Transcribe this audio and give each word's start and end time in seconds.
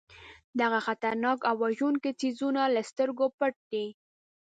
دغه 0.59 0.79
خطرناک 0.87 1.39
او 1.49 1.55
وژونکي 1.65 2.11
څیزونه 2.19 2.61
له 2.75 2.81
سترګو 2.89 3.25
پټ 3.37 3.53
دي. 3.71 3.85